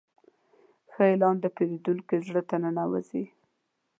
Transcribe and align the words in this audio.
ښه 0.91 1.03
اعلان 1.11 1.35
د 1.41 1.45
پیرودونکي 1.55 2.15
زړه 2.27 2.41
ته 2.49 2.55
ننوځي. 2.63 3.25